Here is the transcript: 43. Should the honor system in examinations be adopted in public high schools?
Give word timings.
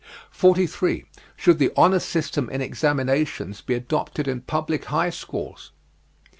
43. 0.31 1.05
Should 1.35 1.59
the 1.59 1.71
honor 1.77 1.99
system 1.99 2.49
in 2.49 2.59
examinations 2.59 3.61
be 3.61 3.75
adopted 3.75 4.27
in 4.27 4.41
public 4.41 4.85
high 4.85 5.11
schools? 5.11 5.73